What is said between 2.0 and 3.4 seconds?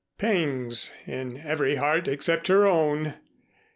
except her own!